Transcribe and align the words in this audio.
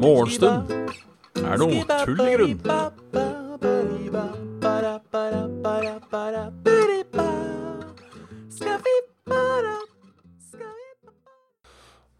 Morgenstund 0.00 0.70
er 1.38 1.60
noe 1.60 1.84
tull 2.02 2.20
i 2.24 2.34
grunn. 2.34 2.58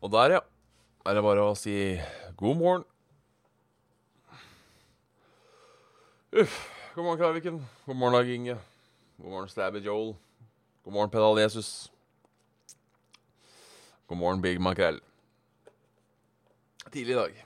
Og 0.01 0.13
der, 0.13 0.31
ja, 0.31 0.41
er 1.07 1.15
det 1.19 1.23
bare 1.27 1.43
å 1.51 1.59
si 1.59 1.75
god 2.39 2.57
morgen. 2.63 2.87
Uff. 6.31 6.57
God 6.95 7.05
morgen, 7.05 7.19
Kraviken. 7.19 7.63
God 7.87 7.97
morgen, 7.97 8.15
Dag 8.21 8.29
Inge. 8.31 8.59
God 9.19 9.31
morgen, 9.31 9.49
Stabby 9.49 9.83
Joel. 9.83 10.15
God 10.85 10.93
morgen, 10.93 11.11
Pedal 11.11 11.39
Jesus. 11.41 11.91
God 14.07 14.19
morgen, 14.19 14.41
Big 14.41 14.61
Makrell. 14.61 15.01
Tidlig 16.91 17.13
i 17.13 17.17
dag. 17.17 17.45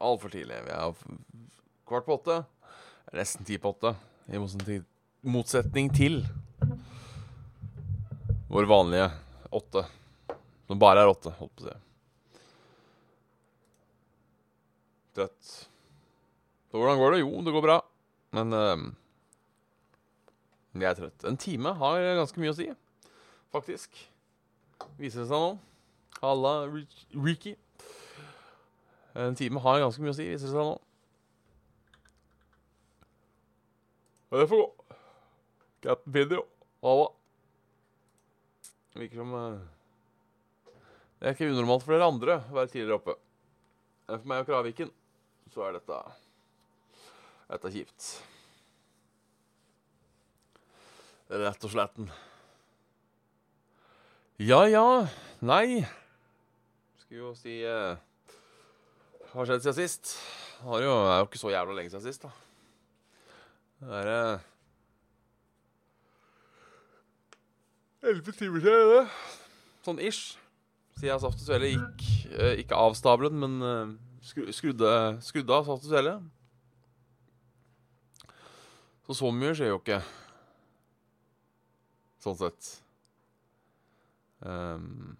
Altfor 0.00 0.28
tidlig. 0.32 0.60
Vi 0.64 0.70
er 0.72 0.94
kvart 1.88 2.06
på 2.06 2.14
åtte. 2.16 2.38
Nesten 3.12 3.44
ti 3.44 3.58
på 3.58 3.72
åtte. 3.74 3.94
I 4.30 4.38
motsetning- 4.38 5.94
til 5.96 6.22
vår 8.48 8.64
vanlige 8.70 9.10
åtte. 9.52 9.84
Som 10.66 10.78
bare 10.78 11.02
er 11.02 11.10
åtte, 11.10 11.30
holdt 11.36 11.56
på 11.56 11.64
å 11.66 11.68
si. 11.68 11.76
Trøtt. 15.14 15.50
Så 16.70 16.78
hvordan 16.78 16.98
går 16.98 17.12
det? 17.12 17.20
Jo, 17.20 17.42
det 17.42 17.52
går 17.52 17.62
bra. 17.66 17.80
Men 18.32 18.52
ehm, 18.54 18.96
jeg 20.78 20.86
er 20.90 20.98
trøtt. 20.98 21.24
En 21.26 21.38
time 21.40 21.72
har 21.80 22.04
ganske 22.20 22.40
mye 22.40 22.52
å 22.52 22.58
si, 22.58 22.68
faktisk. 23.50 23.96
Viser 25.00 25.24
det 25.24 25.30
seg 25.30 25.42
nå. 25.42 25.56
Halla, 26.20 26.52
Ricky. 27.14 27.56
En 29.18 29.34
time 29.38 29.62
har 29.64 29.82
ganske 29.82 30.02
mye 30.04 30.14
å 30.14 30.18
si, 30.18 30.28
viser 30.30 30.46
det 30.46 30.54
seg 30.54 30.62
nå. 30.62 30.76
Og 34.30 34.38
det 34.38 34.46
får 34.52 34.62
gå. 34.62 34.96
Captain 35.82 36.14
Video. 36.14 36.46
Halla. 36.86 37.10
Virker 38.94 39.22
som 39.22 39.34
eh, 39.38 39.60
Det 41.18 41.28
er 41.28 41.36
ikke 41.36 41.50
unormalt 41.50 41.84
for 41.84 41.94
dere 41.94 42.08
andre 42.10 42.40
å 42.42 42.56
være 42.58 42.72
tidligere 42.72 42.98
oppe. 43.00 43.16
For 44.10 44.26
meg 44.30 44.42
og 44.42 44.50
Kraviken 44.50 44.90
så 45.50 45.66
er 45.66 45.78
dette 45.78 46.02
Dette 47.50 47.70
er 47.70 47.74
kjipt. 47.74 48.10
Rett 51.30 51.64
og 51.64 51.70
slett. 51.70 51.98
Ja, 54.42 54.64
ja. 54.66 55.06
Nei. 55.40 55.86
Skulle 56.98 57.20
jo 57.20 57.32
si 57.38 57.60
eh, 57.62 57.94
Hva 59.30 59.42
har 59.42 59.50
skjedd 59.50 59.62
siden 59.62 59.76
sist? 59.78 60.14
Har 60.64 60.82
jo, 60.82 60.90
det 60.90 61.12
er 61.12 61.20
jo 61.22 61.28
ikke 61.28 61.40
så 61.40 61.52
jævla 61.54 61.76
lenge 61.76 61.92
siden 61.92 62.04
sist, 62.04 62.26
da. 62.26 62.32
Det 63.80 64.00
er 64.00 64.10
eh, 64.10 64.40
timer 68.36 68.60
siden, 68.60 68.90
det. 68.90 69.04
Sånn 69.86 70.02
ish. 70.02 70.34
Siden 70.98 71.22
Saft 71.22 71.40
og 71.40 71.46
Svele 71.46 71.70
gikk 71.70 72.02
eh, 72.34 72.58
ikke 72.64 72.76
av 72.76 72.96
stabelen, 72.98 73.38
men 73.40 73.54
eh, 73.64 73.94
skru, 74.26 74.50
skrudde, 74.52 74.90
skrudde 75.24 75.56
av 75.56 75.68
Saft 75.70 75.86
og 75.86 75.94
Svele. 75.94 76.18
Så 79.06 79.16
så 79.22 79.30
mye 79.32 79.54
skjer 79.56 79.72
jo 79.72 79.78
ikke. 79.80 80.02
Sånn 82.20 82.36
sett. 82.40 82.70
Um, 84.40 85.16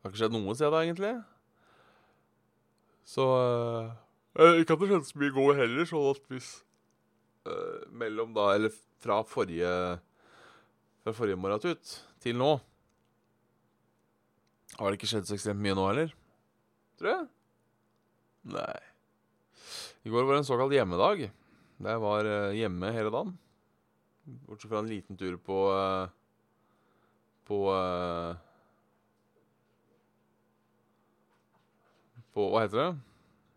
det 0.00 0.06
har 0.06 0.12
ikke 0.12 0.20
skjedd 0.22 0.34
noe 0.36 0.56
siden 0.56 0.74
da, 0.74 0.80
egentlig. 0.84 1.12
Så 3.10 3.24
eh, 3.36 3.90
eh, 4.38 4.60
Ikke 4.62 4.76
at 4.76 4.82
det 4.82 4.90
skjedde 4.90 5.08
så 5.08 5.20
mye 5.20 5.34
går 5.34 5.58
heller, 5.58 5.88
sånn 5.88 6.10
at 6.12 6.28
hvis 6.30 6.50
uh, 7.48 7.88
Mellom 8.02 8.36
da, 8.36 8.52
eller 8.54 8.74
fra 9.02 9.20
forrige 9.26 9.72
Fra 11.02 11.14
forrige 11.16 11.40
morgen 11.40 11.72
ut 11.72 11.94
til 12.22 12.38
nå 12.38 12.52
Har 14.76 14.86
det 14.86 15.00
ikke 15.00 15.10
skjedd 15.10 15.26
så 15.26 15.34
ekstremt 15.36 15.64
mye 15.64 15.74
nå 15.74 15.88
heller? 15.88 16.14
Tror 17.00 17.10
jeg. 17.10 17.28
Nei. 18.52 18.78
I 20.04 20.12
går 20.12 20.24
var 20.24 20.36
det 20.36 20.42
en 20.42 20.48
såkalt 20.48 20.74
hjemmedag. 20.76 21.22
Jeg 21.80 22.00
var 22.04 22.28
eh, 22.28 22.56
hjemme 22.56 22.92
hele 22.92 23.12
dagen. 23.12 23.32
Bortsett 24.24 24.70
fra 24.70 24.82
en 24.82 24.90
liten 24.90 25.16
tur 25.16 25.36
på 25.40 25.56
eh, 25.74 26.12
På 27.48 27.58
eh, 27.74 28.36
På 32.34 32.50
Hva 32.52 32.66
heter 32.66 32.82
det? 32.82 32.90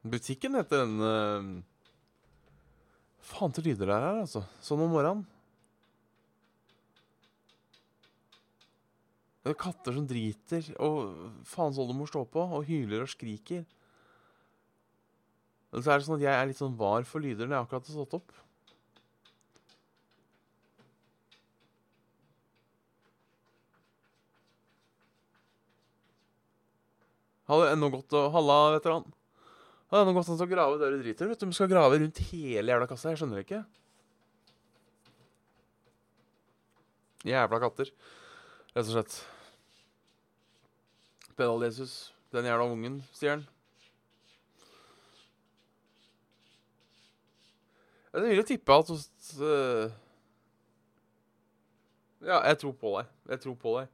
Butikken 0.04 0.58
heter 0.60 0.82
den 0.84 0.96
uh, 1.00 1.62
Faen 3.24 3.54
til 3.56 3.70
lyder 3.70 3.88
det 3.88 3.96
er 3.96 4.04
her, 4.04 4.18
altså. 4.26 4.42
Sånn 4.60 4.82
om 4.84 4.92
morgenen. 4.92 5.22
Det 9.44 9.54
er 9.54 9.60
katter 9.60 9.96
som 9.96 10.08
driter, 10.08 10.68
og 10.84 11.40
faens 11.48 11.80
oldemor 11.80 12.08
står 12.12 12.28
på 12.32 12.44
og 12.44 12.68
hyler 12.68 13.06
og 13.06 13.12
skriker. 13.12 13.64
Men 15.72 15.84
så 15.84 15.92
er 15.94 16.00
det 16.00 16.08
sånn 16.08 16.20
at 16.20 16.24
jeg 16.28 16.36
er 16.38 16.48
litt 16.52 16.60
sånn 16.60 16.78
var 16.80 17.08
for 17.08 17.24
lyder 17.24 17.48
når 17.48 17.58
jeg 17.58 17.66
akkurat 17.66 17.88
har 17.90 17.98
stått 17.98 18.18
opp. 18.20 18.36
Hadde 27.50 27.72
ennå 27.74 27.90
gått 27.92 28.16
og 28.16 28.32
Halla, 28.34 28.58
veteran. 28.78 29.08
Hadde 29.92 30.06
ennå 30.06 30.16
gått 30.16 30.32
an 30.32 30.44
å 30.46 30.50
grave 30.50 30.80
der 30.82 30.96
du 30.96 31.04
driter. 31.04 31.30
Vet 31.30 31.42
du, 31.42 31.48
De 31.50 31.56
skal 31.56 31.72
grave 31.72 32.00
rundt 32.00 32.22
hele 32.32 32.72
jævla 32.72 32.88
kassa. 32.90 33.12
Jeg 33.12 33.22
skjønner 33.22 33.42
det 33.42 33.48
ikke. 33.48 33.64
Jævla 37.28 37.60
katter. 37.64 37.92
Rett 38.74 38.88
og 38.88 38.94
slett. 38.94 39.18
Pedal-Jesus. 41.38 41.98
Den 42.34 42.48
jævla 42.50 42.70
ungen, 42.72 43.02
sier 43.14 43.36
han. 43.36 43.44
Jeg 48.14 48.22
vil 48.22 48.38
jo 48.38 48.46
tippe 48.46 48.76
at 48.78 48.90
øh, 49.42 49.92
Ja, 52.22 52.40
jeg 52.48 52.58
tror 52.62 52.74
på 52.78 52.92
deg. 52.98 53.14
Jeg 53.30 53.42
tror 53.46 53.56
på 53.62 53.78
deg. 53.80 53.88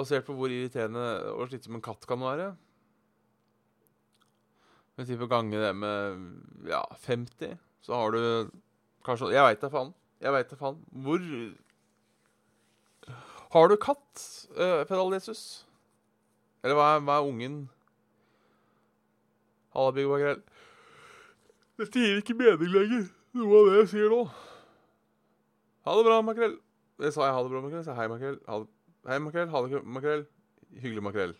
Basert 0.00 0.24
på 0.26 0.34
hvor 0.38 0.52
irriterende 0.52 1.06
og 1.34 1.48
slitsom 1.50 1.76
en 1.76 1.84
katt 1.84 2.06
kan 2.08 2.22
være. 2.22 2.50
Hvis 4.96 5.12
vi 5.12 5.18
får 5.20 5.30
gange 5.32 5.60
det 5.60 5.72
med 5.76 6.68
ja, 6.68 6.82
50, 7.06 7.56
så 7.84 7.96
har 7.96 8.12
du 8.12 8.50
kanskje 9.04 9.32
Jeg 9.32 9.44
veit 9.44 9.62
da 9.62 9.70
faen. 9.72 9.92
Jeg 10.20 10.32
veit 10.34 10.50
da 10.50 10.56
faen. 10.60 10.80
Hvor 10.92 11.20
Har 13.50 13.68
du 13.68 13.76
katt, 13.80 14.24
uh, 14.54 14.84
Pedal-Jesus? 14.86 15.66
Eller 16.62 16.76
hva 16.76 16.88
er, 16.94 17.00
hva 17.04 17.16
er 17.18 17.28
ungen? 17.28 17.62
Halla, 19.74 19.94
Big 19.96 20.08
Makrell. 20.10 20.42
Dette 21.80 22.02
gir 22.04 22.20
ikke 22.20 22.36
mening 22.36 22.72
lenger, 22.74 23.08
noe 23.40 23.56
av 23.56 23.70
det 23.70 23.78
jeg 23.78 23.90
sier 23.94 24.12
nå. 24.12 24.20
Ha 25.88 25.96
det 25.96 26.04
bra, 26.06 26.20
Makrell. 26.22 26.58
Det 27.00 27.14
sa 27.14 27.24
jeg 27.24 27.36
ha 27.38 27.42
det 27.46 27.54
bra, 27.54 27.64
Makrell. 27.64 27.80
Jeg 27.80 27.88
sa 27.88 27.96
hei, 27.96 28.08
Makrell. 28.12 28.36
Ha 28.46 28.60
det. 28.60 28.68
Hei, 29.08 29.18
Makrell. 29.18 29.48
Ha 29.48 29.62
det, 29.64 29.82
Makrell. 29.84 30.26
Hyggelig, 30.76 31.02
Makrell. 31.02 31.34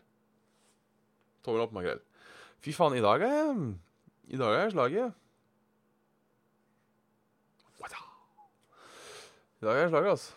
Tommel 1.44 1.64
opp, 1.66 1.74
Makrell. 1.76 2.00
Fy 2.64 2.72
faen, 2.76 2.96
i 2.96 3.04
dag 3.04 3.22
er 3.24 3.34
jeg 3.34 3.56
I 4.34 4.40
dag 4.40 4.54
er 4.54 4.62
jeg 4.64 4.76
slaget. 4.76 5.16
I 9.60 9.66
dag 9.66 9.76
er 9.76 9.82
jeg 9.84 9.90
slaget, 9.92 10.10
altså. 10.16 10.36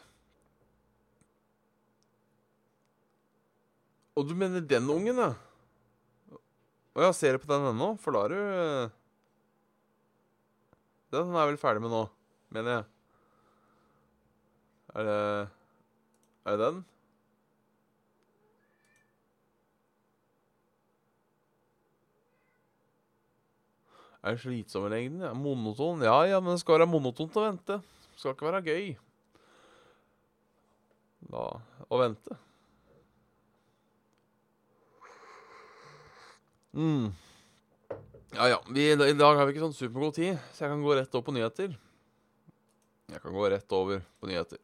Og 4.19 4.27
du 4.29 4.35
mener 4.35 4.61
den 4.67 4.89
ungen, 4.91 5.17
ja? 5.23 5.31
Å 6.93 7.05
ja, 7.07 7.13
ser 7.15 7.33
du 7.37 7.41
på 7.41 7.49
den 7.49 7.71
ennå? 7.71 7.93
For 8.03 8.13
da 8.13 8.25
er 8.27 8.33
du 8.33 8.37
eh, 8.37 8.91
Den 11.15 11.31
er 11.31 11.39
jeg 11.39 11.53
vel 11.53 11.61
ferdig 11.61 11.81
med 11.81 11.93
nå, 11.95 12.03
mener 12.53 12.75
jeg. 12.75 12.89
Er 14.93 15.07
det 15.07 15.21
Er 16.43 16.59
det 16.59 16.67
den? 16.67 16.83
Er 24.23 24.37
slitsom 24.39 24.85
i 24.87 24.93
lengden? 24.93 25.25
Ja, 25.25 25.33
monoton? 25.35 26.03
Ja, 26.05 26.21
ja, 26.29 26.39
men 26.39 26.55
det 26.55 26.61
skal 26.61 26.77
være 26.77 26.87
monotont 26.87 27.35
å 27.35 27.43
vente. 27.43 27.81
Det 27.83 28.21
skal 28.21 28.35
ikke 28.35 28.47
være 28.47 28.63
gøy. 28.63 28.93
Da 31.33 31.47
Å 31.91 31.99
vente. 31.99 32.37
Mm. 36.73 37.11
Ja, 38.33 38.47
ja. 38.49 38.59
Vi, 38.71 38.87
I 38.95 39.13
dag 39.13 39.37
har 39.37 39.45
vi 39.45 39.53
ikke 39.53 39.65
sånn 39.67 39.75
supergod 39.77 40.15
tid, 40.15 40.39
så 40.55 40.65
jeg 40.65 40.71
kan 40.71 40.85
gå 40.87 40.95
rett 40.97 41.13
over 41.13 41.27
på 41.27 41.35
nyheter. 41.35 41.75
Jeg 43.11 43.21
kan 43.21 43.35
gå 43.35 43.49
rett 43.51 43.75
over 43.75 44.01
på 44.23 44.31
nyheter. 44.31 44.61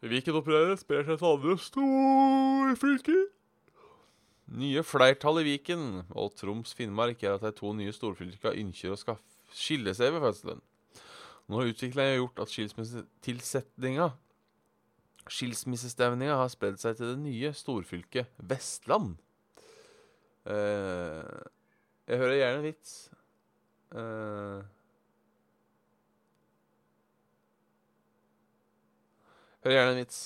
Viken 0.00 0.36
opererer 0.36 0.76
sprer 0.80 1.06
seg 1.06 1.20
til 1.20 1.30
andre 1.30 1.56
storfylker. 1.60 3.22
Nye 4.50 4.82
flertall 4.82 5.42
i 5.42 5.46
Viken 5.46 6.02
og 6.10 6.32
Troms 6.38 6.72
Finnmark 6.74 7.22
er 7.22 7.36
at 7.36 7.44
de 7.44 7.52
to 7.54 7.70
nye 7.76 7.92
storfylkene 7.94 8.56
ønsker 8.64 8.94
å 8.94 8.98
skal 8.98 9.20
skille 9.54 9.94
seg 9.94 10.10
ved 10.16 10.24
fødselen. 10.24 10.64
Nå 11.46 11.60
har 11.60 11.70
utviklingen 11.70 12.18
gjort 12.18 12.42
at 12.42 12.52
skilsmissetilsetninga 12.52 14.10
Skilsmissestemninga 15.30 16.34
har 16.40 16.48
spredd 16.50 16.80
seg 16.82 16.96
til 16.98 17.12
det 17.12 17.20
nye 17.22 17.52
storfylket 17.54 18.32
Vestland. 18.50 19.12
Eh, 20.48 21.44
jeg 22.10 22.18
hører 22.18 22.38
gjerne 22.38 22.58
en 22.58 22.64
vits. 22.64 22.94
Eh, 23.94 24.64
hører 29.62 29.76
gjerne 29.76 29.94
en 29.94 30.00
vits. 30.00 30.20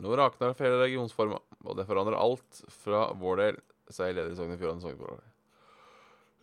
Nå 0.00 0.16
rakner 0.18 0.56
hele 0.58 0.82
regionsforma, 0.82 1.38
og 1.70 1.78
det 1.78 1.86
forandrer 1.88 2.18
alt 2.18 2.62
fra 2.82 3.06
vår 3.18 3.40
del, 3.44 3.60
sier 3.90 4.14
leder 4.14 4.34
i 4.34 4.38
Sogn 4.38 4.54
og 4.54 4.60
Fjordane 4.60 4.84
Sogneforening. 4.84 5.30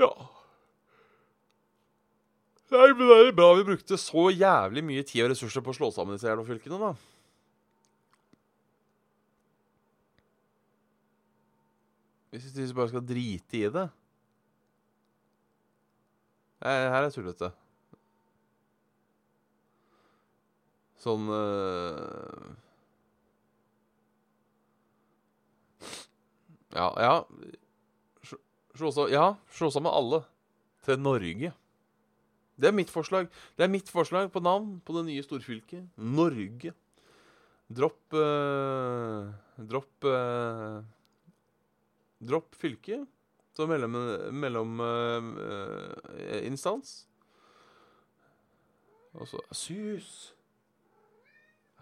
Ja. 0.02 0.12
Nei, 2.68 2.88
men 2.92 3.06
det 3.08 3.20
er 3.20 3.36
bra 3.36 3.52
vi 3.56 3.68
brukte 3.70 4.00
så 4.00 4.28
jævlig 4.34 4.84
mye 4.84 5.06
tid 5.08 5.24
og 5.24 5.32
ressurser 5.32 5.64
på 5.64 5.72
å 5.72 5.78
slå 5.78 5.92
sammen 5.96 6.18
disse 6.18 6.28
jævla 6.28 6.44
fylkene, 6.48 6.80
da. 6.82 6.92
Hvis 12.36 12.52
vi 12.58 12.74
bare 12.76 12.92
skal 12.92 13.08
drite 13.08 13.58
i 13.58 13.70
det 13.72 13.88
Nei, 16.58 16.74
her 16.90 17.06
er 17.06 17.12
tullete. 17.14 17.52
Sånn 20.98 21.30
øh... 21.30 22.56
Ja, 26.78 26.92
ja 27.02 27.26
Slå 28.78 28.92
sammen 28.94 29.14
Ja, 29.14 29.36
slå 29.50 29.72
alle 29.90 30.22
til 30.86 31.00
Norge. 31.02 31.54
Det 32.58 32.68
er 32.70 32.74
mitt 32.74 32.90
forslag. 32.94 33.28
Det 33.58 33.64
er 33.66 33.74
mitt 33.74 33.90
forslag 33.90 34.32
på 34.32 34.40
navn 34.40 34.82
på 34.86 34.94
det 34.96 35.06
nye 35.10 35.24
storfylket. 35.26 35.84
Norge. 35.98 36.74
Dropp 37.68 38.14
eh, 38.16 39.28
Dropp 39.68 40.06
eh, 40.08 40.80
Dropp 42.24 42.56
fylke 42.56 43.06
som 43.58 43.70
mellominstans. 43.70 46.46
Instans 46.48 47.08
og 49.18 49.28
så 49.28 49.42
Sus! 49.52 50.36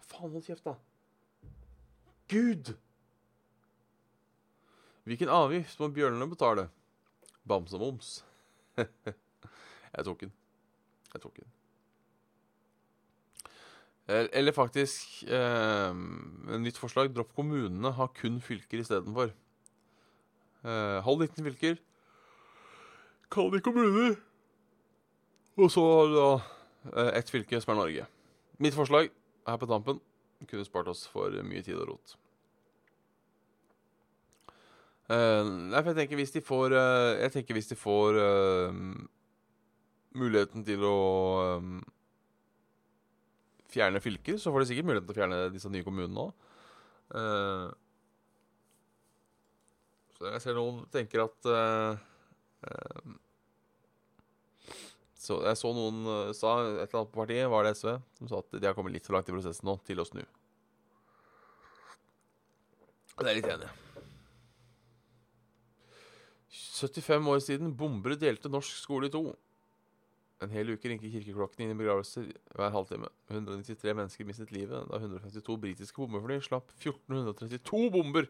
Faen, 0.05 0.31
hold 0.31 0.45
kjeft, 0.45 0.63
da. 0.63 0.75
Gud! 2.31 2.75
Hvilken 5.05 5.29
avgift 5.29 5.79
må 5.79 5.91
bjørnene 5.93 6.27
betale? 6.29 6.69
Bamsemums. 7.47 8.17
Jeg 9.95 10.05
tok 10.05 10.25
den. 10.25 10.31
Jeg 11.13 11.21
tok 11.23 11.37
den. 11.37 11.51
Eller 14.07 14.53
faktisk 14.53 15.23
eh, 15.23 15.93
Nytt 16.61 16.77
forslag. 16.77 17.13
Dropp 17.15 17.31
kommunene. 17.37 17.93
Ha 17.95 18.09
kun 18.17 18.41
fylker 18.41 18.81
istedenfor. 18.81 19.31
Eh, 20.65 20.97
halv 21.05 21.21
19 21.21 21.45
fylker. 21.45 21.79
Kall 23.31 23.51
de 23.53 23.61
kommuner. 23.61 24.17
Og 25.57 25.71
så 25.71 25.81
har 25.81 26.09
du 26.09 26.15
da 26.17 26.29
uh, 26.35 27.11
ett 27.15 27.29
fylke, 27.31 27.61
som 27.61 27.73
er 27.73 27.79
Norge. 27.79 28.05
Mitt 28.59 28.75
forslag 28.75 29.09
her 29.47 29.57
på 29.57 29.69
tampen 29.69 30.01
kunne 30.49 30.65
spart 30.67 30.89
oss 30.91 31.05
for 31.07 31.31
mye 31.47 31.63
tid 31.63 31.79
og 31.79 31.93
rot. 31.93 32.17
Uh, 35.05 35.45
nei, 35.69 35.81
for 35.83 35.91
jeg 35.91 35.99
tenker 35.99 36.17
hvis 36.17 36.31
de 36.33 36.41
får 36.41 36.73
uh, 36.73 37.11
Jeg 37.19 37.29
tenker 37.35 37.53
hvis 37.53 37.67
de 37.69 37.75
får 37.77 38.15
uh, 38.17 38.77
muligheten 40.17 40.63
til 40.65 40.81
å 40.87 40.95
um, 41.59 41.75
fjerne 43.69 44.01
fylker, 44.01 44.39
så 44.41 44.49
får 44.49 44.63
de 44.63 44.69
sikkert 44.71 44.87
muligheten 44.89 45.11
til 45.11 45.13
å 45.13 45.19
fjerne 45.19 45.39
disse 45.53 45.69
nye 45.69 45.85
kommunene 45.85 46.23
òg. 46.23 46.31
Så 50.15 50.29
jeg 50.31 50.41
ser 50.45 50.55
noen 50.55 50.79
tenker 50.95 51.25
at 51.25 51.49
så 55.19 55.41
Jeg 55.43 55.59
så 55.59 55.75
noen 55.75 56.01
sa 56.37 56.55
et 56.63 56.85
eller 56.87 57.01
annet 57.01 57.11
på 57.11 57.19
partiet, 57.19 57.51
var 57.51 57.67
det 57.67 57.75
SV, 57.75 57.97
som 58.21 58.31
sa 58.31 58.43
at 58.45 58.55
de 58.55 58.65
har 58.71 58.79
kommet 58.79 58.95
litt 58.95 59.05
for 59.05 59.19
langt 59.19 59.27
i 59.27 59.35
prosessen 59.35 59.67
nå 59.67 59.75
til 59.83 59.99
å 59.99 60.07
snu. 60.07 60.23
Det 63.19 63.25
er 63.25 63.35
jeg 63.35 63.43
litt 63.43 63.57
enig 63.57 63.67
i. 63.67 63.84
75 66.55 67.27
år 67.31 67.41
siden 67.43 67.73
bombere 67.77 68.17
delte 68.19 68.51
norsk 68.51 68.77
skole 68.79 69.09
i 69.09 69.13
to. 69.13 69.23
En 70.43 70.51
hel 70.51 70.73
uke 70.73 70.89
ringte 70.89 71.09
kirkeklokkene 71.11 71.65
inn 71.65 71.73
i 71.75 71.79
begravelser 71.79 72.27
hver 72.55 72.73
halvtime. 72.73 73.09
193 73.31 73.95
mennesker 73.95 74.27
mistet 74.27 74.51
livet 74.55 74.87
da 74.91 74.99
152 74.99 75.57
britiske 75.63 75.99
bombefly 76.01 76.41
slapp 76.43 76.71
1432 76.77 77.89
bomber 77.93 78.29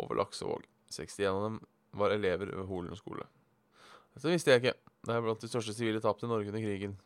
over 0.00 0.20
Laksevåg. 0.20 0.66
61 0.92 1.30
av 1.30 1.44
dem 1.46 1.60
var 1.96 2.14
elever 2.14 2.52
ved 2.52 2.68
Holen 2.68 2.96
skole. 2.98 3.26
Dette 4.14 4.32
visste 4.32 4.52
jeg 4.52 4.62
ikke. 4.62 4.76
Det 5.06 5.14
er 5.14 5.24
blant 5.24 5.42
de 5.42 5.48
største 5.48 5.74
sivile 5.76 6.02
tapene 6.04 6.28
i 6.28 6.32
Norge 6.34 6.52
under 6.52 6.64
krigen, 6.64 6.96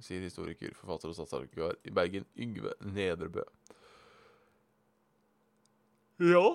sier 0.00 0.24
historiker, 0.24 0.72
forfatter 0.78 1.12
og 1.12 1.18
statsarkivar 1.18 1.76
i 1.84 1.92
Bergen, 1.94 2.24
Yngve 2.40 2.72
Nedrebø. 2.80 3.44
Ja 6.22 6.46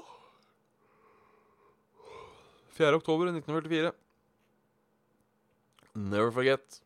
4. 2.77 2.93
oktober 2.93 3.25
1944. 3.25 3.91
Never 5.95 6.31
forget. 6.31 6.81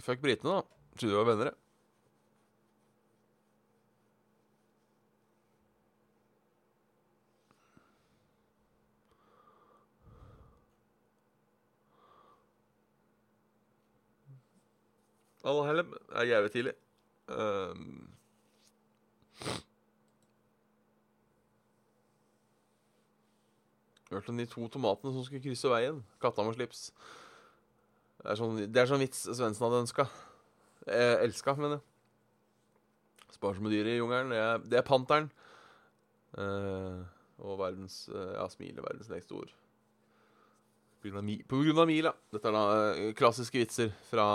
Fuck 0.00 0.20
britene, 0.20 0.50
da. 0.50 0.62
Trodde 0.98 1.12
vi 1.12 1.18
var 1.18 1.24
venner, 1.28 1.44
jeg. 1.44 1.54
Alle 15.44 15.62
er 16.12 16.24
jævlig 16.28 16.50
tidlig. 16.52 16.72
Um, 17.28 18.10
Hørte 24.10 24.32
om 24.32 24.40
de 24.40 24.46
to 24.50 24.66
tomatene 24.72 25.12
som 25.14 25.24
skulle 25.26 25.42
krysse 25.44 25.70
veien. 25.70 26.00
Katta 26.22 26.42
med 26.46 26.56
slips. 26.56 26.88
Det 28.20 28.32
er 28.32 28.40
sånn, 28.40 28.58
det 28.66 28.82
er 28.82 28.90
sånn 28.90 29.04
vits 29.04 29.22
Svendsen 29.28 29.64
hadde 29.64 29.84
ønska. 29.84 30.08
Eh, 30.86 31.22
elska, 31.22 31.54
mener 31.56 31.78
jeg. 31.78 31.86
Sparsomme 33.36 33.70
dyr 33.72 33.88
i 33.88 34.00
jungelen. 34.00 34.34
Det 34.34 34.42
er, 34.42 34.66
det 34.66 34.80
er 34.80 34.86
panteren. 34.86 35.30
Eh, 36.38 37.00
og 37.40 37.58
verdens 37.62 38.02
eh, 38.12 38.34
Ja, 38.34 38.48
smile, 38.52 38.82
verdens 38.84 39.08
lengste 39.12 39.38
ord. 39.38 39.54
På 41.00 41.08
grunn, 41.08 41.30
på 41.48 41.62
grunn 41.62 41.80
av 41.80 41.88
mila. 41.88 42.12
Dette 42.34 42.50
er 42.50 42.56
da 42.58 42.64
eh, 42.90 43.14
klassiske 43.16 43.62
vitser 43.62 43.94
fra, 44.10 44.26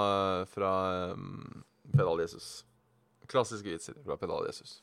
fra 0.50 0.72
um, 1.14 1.66
Pedal-Jesus. 1.92 2.64
Klassiske 3.30 3.76
vitser 3.76 4.00
fra 4.08 4.18
Pedal-Jesus. 4.18 4.80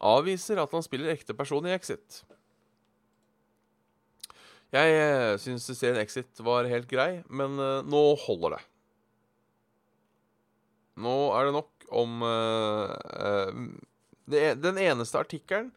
Avviser 0.00 0.60
at 0.62 0.72
han 0.72 0.84
spiller 0.84 1.12
ekte 1.12 1.36
person 1.36 1.66
i 1.68 1.74
Exit. 1.74 2.22
Jeg 4.70 4.94
eh, 4.94 5.34
syns 5.42 5.66
serien 5.74 5.98
Exit 6.00 6.40
var 6.46 6.68
helt 6.70 6.88
grei, 6.90 7.24
men 7.26 7.58
uh, 7.58 7.80
nå 7.82 8.02
holder 8.22 8.54
det. 8.54 8.60
Nå 11.00 11.14
er 11.34 11.48
det 11.48 11.54
nok 11.56 11.88
om 11.96 12.22
uh, 12.22 12.92
det, 14.30 14.60
Den 14.62 14.78
eneste 14.78 15.18
artikkelen 15.18 15.72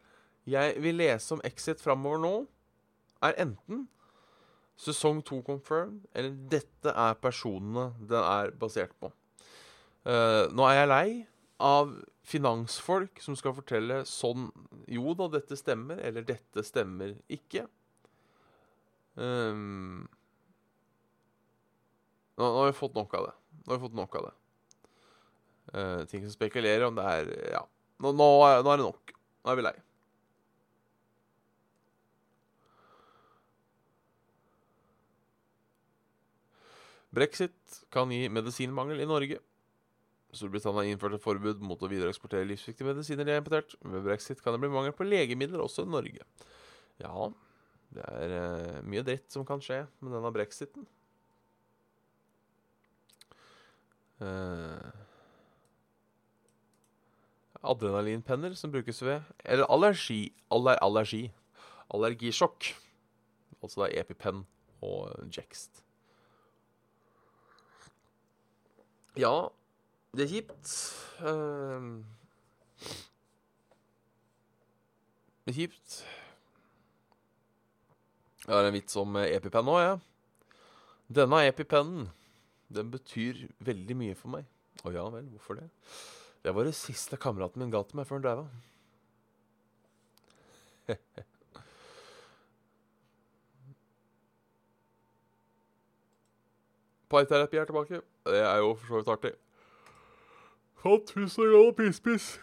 jeg 0.46 0.76
vil 0.84 0.98
lese 1.00 1.34
om 1.34 1.42
Exit 1.46 1.80
framover 1.80 2.20
nå, 2.20 2.32
er 3.24 3.38
enten 3.40 3.86
sesong 4.76 5.22
to 5.24 5.38
confirmed, 5.46 6.02
eller 6.12 6.34
dette 6.52 6.92
er 6.92 7.16
personene 7.16 7.92
den 7.98 8.20
er 8.20 8.52
basert 8.60 8.92
på. 9.00 9.10
Uh, 10.04 10.52
nå 10.52 10.66
er 10.68 10.82
jeg 10.82 10.90
lei 10.90 11.06
av 11.64 11.94
finansfolk 12.28 13.20
som 13.24 13.36
skal 13.36 13.54
fortelle 13.56 14.02
sånn 14.08 14.50
Jo 14.90 15.14
da, 15.16 15.30
dette 15.32 15.56
stemmer, 15.56 16.00
eller 16.04 16.26
dette 16.26 16.64
stemmer 16.66 17.14
ikke. 17.32 17.64
Um, 19.14 20.04
nå, 22.34 22.44
nå, 22.44 22.50
har 22.58 22.68
vi 22.68 22.76
fått 22.76 22.96
nok 22.98 23.16
av 23.16 23.28
det. 23.28 23.34
Nå 23.62 23.72
har 23.72 23.78
vi 23.78 23.86
fått 23.86 23.96
nok 23.96 24.18
av 24.20 24.28
det. 24.28 24.34
Uh, 25.74 26.02
ting 26.10 26.26
som 26.26 26.34
spekulerer 26.34 26.84
om 26.88 26.98
det 26.98 27.08
er 27.08 27.32
Ja. 27.54 27.64
Nå, 28.04 28.12
nå, 28.12 28.28
er, 28.44 28.60
nå 28.66 28.72
er 28.74 28.80
det 28.80 28.88
nok. 28.90 29.14
Nå 29.44 29.52
er 29.52 29.60
vi 29.60 29.64
lei. 29.68 29.76
Brexit 37.14 37.84
kan 37.94 38.10
gi 38.10 38.26
medisinmangel 38.28 39.00
i 39.00 39.06
Norge. 39.08 39.38
Storbritannia 40.34 40.82
har 40.82 40.90
innført 40.90 41.16
et 41.16 41.22
forbud 41.22 41.62
mot 41.64 41.80
å 41.80 41.90
videreeksportere 41.90 42.46
livsviktige 42.48 42.88
medisiner 42.88 43.26
de 43.26 43.34
har 43.34 43.42
importert. 43.42 43.76
Ved 43.80 44.04
brexit 44.06 44.42
kan 44.42 44.56
det 44.56 44.62
bli 44.64 44.72
mangel 44.72 44.94
på 44.96 45.06
legemidler 45.06 45.62
også 45.62 45.86
i 45.86 45.92
Norge. 45.94 46.26
Ja, 47.02 47.30
det 47.94 48.04
er 48.10 48.34
uh, 48.34 48.82
mye 48.90 49.04
dritt 49.06 49.30
som 49.32 49.46
kan 49.46 49.62
skje 49.62 49.84
med 50.02 50.14
denne 50.14 50.32
brexiten. 50.34 50.86
Uh, 54.22 54.90
adrenalinpenner 57.64 58.54
som 58.54 58.70
brukes 58.70 59.02
ved 59.02 59.22
Eller 59.44 59.66
allergi. 59.70 60.32
Aller, 60.50 60.78
allergi. 60.82 61.28
Allergisjokk. 61.94 62.74
Altså 63.62 63.84
det 63.84 63.90
er 63.90 64.04
EpiPen 64.04 64.44
og 64.84 65.14
Jext. 65.32 65.84
Ja, 69.16 69.48
det 70.14 70.24
er 70.24 70.30
kjipt. 70.30 70.72
Uh, 71.20 72.02
det 75.44 75.52
er 75.52 75.58
kjipt. 75.58 76.00
Jeg 78.44 78.52
har 78.54 78.66
en 78.68 78.76
vits 78.76 78.96
om 79.00 79.16
EpiPen 79.22 79.70
òg, 79.72 79.80
jeg. 79.82 79.94
Ja. 79.94 80.00
Denne 81.20 81.46
EpiPennen, 81.48 82.08
den 82.72 82.90
betyr 82.92 83.46
veldig 83.64 83.96
mye 83.96 84.14
for 84.16 84.28
meg. 84.32 84.44
Å 84.84 84.92
ja 84.92 85.04
vel, 85.12 85.26
hvorfor 85.32 85.54
det? 85.60 85.68
Det 86.44 86.52
var 86.52 86.64
det 86.68 86.74
siste 86.76 87.16
kameraten 87.20 87.60
min 87.62 87.72
ga 87.72 87.80
til 87.88 87.96
meg 88.00 88.06
før 88.08 88.18
han 88.18 88.26
daua. 88.26 88.46
Parterapi 97.14 97.56
er 97.60 97.64
tilbake. 97.68 98.00
Det 98.26 98.40
er 98.40 98.58
jo 98.60 98.74
for 98.80 98.86
så 98.88 98.96
vidt 98.98 99.12
artig. 99.16 99.32
Fant 100.84 101.06
tusen 101.08 101.48
ganger 101.48 101.76
pilspiss 101.78 102.34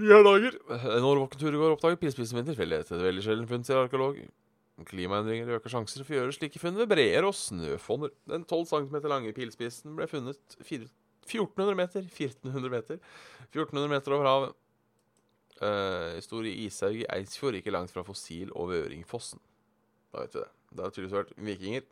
i 0.00 0.08
her 0.08 0.22
dager. 0.24 0.54
En 0.72 1.04
årvåken 1.04 1.40
tur 1.40 1.52
i 1.52 1.58
går 1.60 1.74
oppdaget 1.74 2.00
pilspissen 2.00 2.38
min 2.38 2.46
tilfeldighet. 2.48 2.88
Et 2.94 3.02
veldig 3.04 3.24
sjelden 3.26 3.48
funn, 3.50 3.66
sier 3.66 3.82
arkeolog. 3.82 4.16
Klimaendringer 4.88 5.50
øker 5.58 5.72
sjanser 5.74 6.06
for 6.06 6.16
å 6.16 6.22
gjøre 6.22 6.32
slike 6.32 6.62
funn 6.62 6.78
ved 6.80 6.88
breer 6.88 7.26
og 7.28 7.36
snøfonner. 7.36 8.14
Den 8.30 8.46
12 8.48 8.64
cm 8.70 8.96
lange 9.12 9.34
pilspissen 9.36 9.92
ble 9.98 10.08
funnet 10.08 10.56
1400 10.64 11.76
meter 11.76 12.06
1400 12.06 12.72
meter 12.72 13.00
1400 13.50 13.92
meter 13.92 14.16
over 14.16 14.30
havet. 14.30 14.58
Uh, 15.60 16.16
stor 16.24 16.46
ishaug 16.48 17.02
i 17.02 17.08
Eidsfjord, 17.18 17.58
ikke 17.58 17.74
langt 17.74 17.92
fra 17.92 18.04
Fossil 18.06 18.48
og 18.56 18.70
Vøringfossen. 18.72 19.42
Da 20.08 20.24
vet 20.24 20.38
vi 20.38 20.40
det. 20.40 20.52
Det 20.70 20.86
har 20.86 20.94
tydeligvis 20.94 21.18
vært 21.18 21.34
vikinger. 21.50 21.90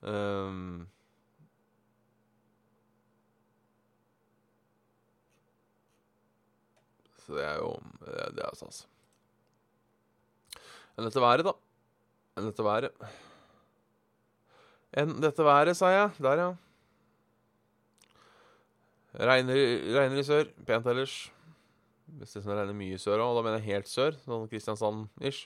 Um, 0.00 0.86
Så 7.28 7.36
det 7.36 7.44
er 7.44 7.58
jo 7.60 7.74
Det, 8.00 8.40
er 8.40 8.54
stas. 8.56 8.86
Enn 10.96 11.04
dette 11.04 11.20
været, 11.20 11.44
da. 11.44 11.52
Enn 12.38 12.48
dette 12.48 12.64
været. 12.64 13.04
Enn 14.96 15.12
dette 15.20 15.44
været, 15.44 15.76
sa 15.76 15.92
jeg. 15.92 16.16
Der, 16.24 16.40
ja. 16.40 16.48
Regner, 19.28 19.60
regner 19.98 20.18
i 20.18 20.24
sør. 20.24 20.48
Pent 20.64 20.88
ellers. 20.88 21.20
Hvis 22.16 22.32
det 22.32 22.46
regner 22.48 22.72
mye 22.72 22.96
i 22.96 23.02
sør 23.02 23.20
òg, 23.20 23.36
da 23.36 23.44
mener 23.44 23.60
jeg 23.60 23.76
helt 23.76 23.92
sør. 23.92 24.16
Sånn 24.24 24.48
Kristiansand-ish. 24.48 25.44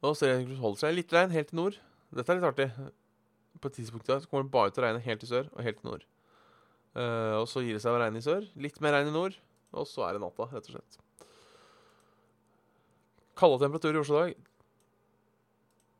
Og 0.00 0.16
så 0.16 0.32
holder 0.40 0.80
seg 0.80 0.96
litt 0.96 1.12
regn 1.12 1.34
helt 1.36 1.52
til 1.52 1.60
nord. 1.60 1.78
Dette 2.16 2.32
er 2.32 2.40
litt 2.40 2.48
artig. 2.48 2.70
På 3.60 3.68
et 3.68 3.76
tidspunkt 3.76 4.08
så 4.08 4.22
kommer 4.30 4.48
det 4.48 4.54
bare 4.54 4.72
til 4.72 4.82
å 4.82 4.88
regne 4.88 5.04
helt 5.04 5.20
til 5.20 5.36
sør 5.36 5.50
og 5.52 5.66
helt 5.66 5.82
til 5.82 5.92
nord. 5.92 6.08
Uh, 6.96 7.40
og 7.42 7.46
så 7.50 7.62
gir 7.64 7.76
det 7.76 7.82
seg 7.84 7.94
å 7.94 8.00
regne 8.00 8.20
i 8.20 8.24
sør. 8.24 8.46
Litt 8.58 8.80
mer 8.84 8.96
regn 8.96 9.10
i 9.10 9.14
nord. 9.14 9.36
Og 9.76 9.86
så 9.88 10.06
er 10.06 10.16
det 10.16 10.22
natta, 10.22 10.48
rett 10.48 10.70
og 10.70 10.76
slett. 10.78 10.98
Kalde 13.38 13.60
temperaturer 13.62 14.00
i 14.00 14.02
Oslo 14.02 14.18
i 14.18 14.28
dag. 14.28 14.44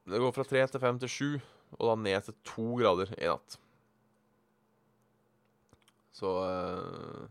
Det 0.08 0.20
går 0.22 0.32
fra 0.34 0.46
tre 0.48 0.62
til 0.64 0.80
fem 0.80 0.98
til 1.00 1.12
sju, 1.12 1.30
og 1.76 1.90
da 1.90 1.96
ned 2.00 2.24
til 2.24 2.36
to 2.48 2.68
grader 2.80 3.12
i 3.18 3.28
natt. 3.28 3.58
Så 6.16 6.32
uh, 6.42 7.28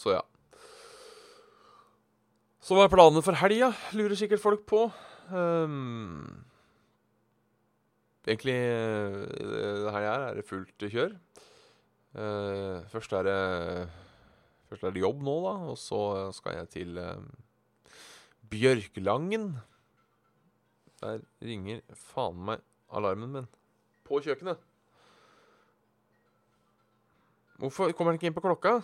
Så 0.00 0.16
ja. 0.16 0.24
Så 2.60 2.76
hva 2.76 2.84
er 2.86 2.92
planene 2.92 3.22
for 3.24 3.36
helga, 3.40 3.70
lurer 3.96 4.18
sikkert 4.18 4.42
folk 4.42 4.66
på. 4.68 4.84
Um, 5.32 6.44
egentlig 8.28 8.56
uh, 8.56 9.24
det 9.84 9.94
her 9.94 10.08
er 10.10 10.34
det 10.38 10.46
fullt 10.48 10.86
kjør. 10.92 11.14
Uh, 12.10 12.82
først, 12.90 13.12
er 13.12 13.22
det, 13.28 13.36
først 14.68 14.84
er 14.84 14.94
det 14.94 15.04
jobb 15.04 15.22
nå, 15.22 15.36
da. 15.46 15.54
Og 15.72 15.78
så 15.78 16.00
skal 16.36 16.58
jeg 16.60 16.72
til 16.74 16.98
uh, 16.98 17.22
Bjørklangen. 18.50 19.52
Der 21.00 21.22
ringer 21.40 21.80
faen 21.96 22.42
meg 22.50 22.64
alarmen 22.92 23.32
min. 23.38 23.48
På 24.04 24.20
kjøkkenet. 24.20 24.58
Hvorfor 27.60 27.92
kommer 27.92 28.12
den 28.12 28.18
ikke 28.18 28.30
inn 28.30 28.36
på 28.36 28.44
klokka? 28.44 28.80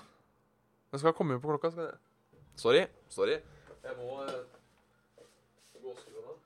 Den 0.93 1.01
skal 1.01 1.17
komme 1.17 1.35
inn 1.35 1.43
på 1.43 1.49
klokka. 1.49 1.71
Skal 1.73 1.89
jeg... 1.89 1.99
Sorry. 2.57 2.83
Sorry. 3.09 3.39
Jeg 3.85 3.97
må 3.99 4.21
uh, 4.23 4.31
gå 5.83 5.91
og 5.91 5.99
skru 6.01 6.21
av 6.21 6.29
den. 6.29 6.37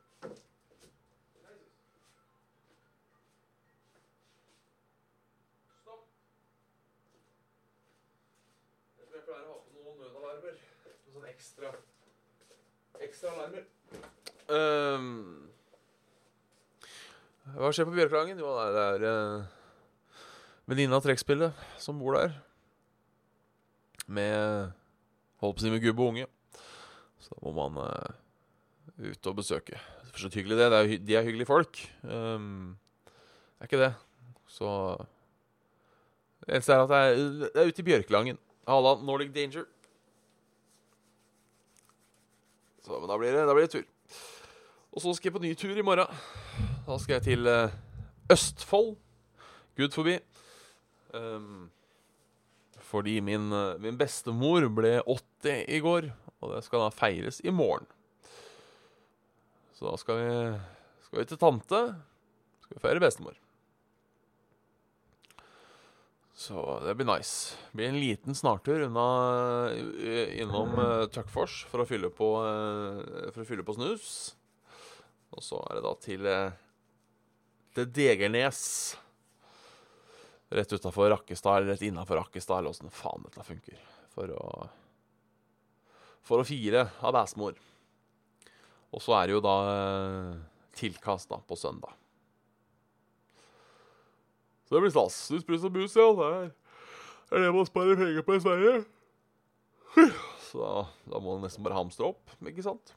Sånn 11.10 11.26
ekstra 11.30 11.72
Ekstra 13.00 13.30
alarmer. 13.32 13.64
Um, 14.50 15.48
hva 17.56 17.70
skjer 17.72 17.88
på 17.88 17.94
Bjørklangen? 17.96 18.42
Jo, 18.42 18.50
det 18.60 18.82
er 18.82 19.06
uh, 19.08 20.18
venninna 20.68 20.98
av 20.98 21.06
trekkspillet 21.06 21.64
som 21.80 21.98
bor 22.02 22.18
der. 22.18 22.34
Med 24.10 24.76
Holdt 25.40 25.56
på 25.56 25.62
å 25.62 25.64
si 25.64 25.72
med 25.72 25.80
gubbe 25.80 26.04
og 26.04 26.12
unge. 26.12 26.26
Så 27.24 27.32
da 27.32 27.40
må 27.46 27.54
man 27.56 27.80
uh, 27.80 28.12
ut 29.00 29.30
og 29.30 29.38
besøke. 29.40 29.80
Det 30.04 30.12
er 30.12 30.24
så 30.26 30.32
hyggelig, 30.34 30.58
det. 30.60 30.68
det 30.68 30.80
er, 30.82 30.92
de 31.08 31.16
er 31.16 31.24
hyggelige 31.24 31.48
folk. 31.48 31.80
Um, 32.04 32.76
det 33.06 33.64
er 33.64 33.70
ikke 33.70 33.80
det. 33.86 33.92
Så 34.50 34.70
Det 36.44 36.58
eneste 36.58 36.76
er 36.76 36.84
at 36.84 36.92
det 36.92 37.00
er, 37.00 37.20
det 37.46 37.62
er 37.62 37.72
ute 37.72 37.82
i 37.82 37.88
Bjørklangen. 37.88 38.40
Halla, 38.68 38.98
Nordic 39.00 39.32
Danger. 39.32 39.64
Så, 42.90 42.98
men 42.98 43.06
da 43.06 43.16
blir, 43.18 43.30
det, 43.30 43.42
da 43.46 43.54
blir 43.54 43.68
det 43.68 43.70
tur. 43.70 44.16
Og 44.90 45.02
så 45.04 45.12
skal 45.14 45.28
jeg 45.28 45.34
på 45.36 45.42
ny 45.44 45.50
tur 45.54 45.78
i 45.78 45.84
morgen. 45.86 46.22
Da 46.88 46.96
skal 46.98 47.20
jeg 47.20 47.26
til 47.28 47.46
uh, 47.46 47.70
Østfold. 48.34 48.96
Gud 49.78 49.94
forbi. 49.94 50.16
Um, 51.14 51.68
fordi 52.90 53.20
min, 53.22 53.52
uh, 53.54 53.78
min, 53.78 53.94
bestemor 53.98 54.66
ble 54.74 54.96
80 55.06 55.70
i 55.70 55.78
går, 55.84 56.08
og 56.42 56.56
det 56.56 56.64
skal 56.66 56.82
da 56.82 56.90
feires 56.90 57.38
i 57.46 57.54
morgen. 57.54 57.86
Så 59.78 59.86
da 59.86 59.94
skal 60.02 60.18
vi, 60.18 60.34
skal 61.06 61.22
vi 61.22 61.28
til 61.30 61.42
tante. 61.46 61.84
Skal 62.66 62.74
vi 62.74 62.82
feire 62.88 63.06
bestemor. 63.06 63.38
Så 66.40 66.80
det 66.84 66.94
blir 66.94 67.06
nice. 67.06 67.56
Det 67.70 67.76
blir 67.76 67.88
en 67.88 68.00
liten 68.00 68.34
snartur 68.34 68.80
unna, 68.80 69.74
innom 70.40 70.78
uh, 70.78 71.04
Tuckfors 71.12 71.66
for 71.68 71.82
å 71.82 71.84
fylle 71.84 72.08
på, 72.16 72.28
uh, 72.40 73.26
for 73.28 73.42
å 73.42 73.44
fylle 73.44 73.64
på 73.66 73.74
snus. 73.76 74.06
Og 75.36 75.44
så 75.44 75.58
er 75.66 75.76
det 75.76 75.82
da 75.84 75.92
til, 76.00 76.24
uh, 76.24 76.56
til 77.76 77.90
Degernes. 77.92 78.62
Rett 80.48 80.72
utafor 80.72 81.12
Rakkestad, 81.12 81.58
eller 81.58 81.74
rett 81.74 81.84
innafor 81.90 82.22
Rakkestad, 82.22 82.62
eller 82.62 82.72
åssen 82.72 82.88
faen 82.88 83.28
dette 83.28 83.44
funker. 83.44 83.84
For 84.16 84.32
å 84.32 84.48
For 86.24 86.40
å 86.40 86.48
fire 86.48 86.86
av 87.04 87.18
bæsmor. 87.20 87.60
Og 88.96 89.04
så 89.04 89.20
er 89.20 89.28
det 89.28 89.36
jo 89.36 89.44
da 89.44 89.58
tilkast 90.72 91.28
da 91.28 91.44
på 91.44 91.60
søndag. 91.68 91.92
Så 94.70 94.76
det 94.76 94.84
blir 94.84 94.92
stas. 94.94 95.14
Snusbrus 95.26 95.64
og 95.66 95.72
bus, 95.74 95.96
ja. 95.98 96.06
Det 96.14 97.34
er 97.34 97.42
det 97.42 97.54
man 97.56 97.66
sparer 97.66 97.98
penger 97.98 98.22
på 98.22 98.36
i 98.36 98.42
Sverige. 98.44 98.74
Så 100.46 100.68
da 101.10 101.18
må 101.18 101.34
du 101.34 101.42
nesten 101.42 101.66
bare 101.66 101.74
hamstre 101.74 102.06
opp, 102.06 102.30
ikke 102.46 102.62
sant? 102.62 102.92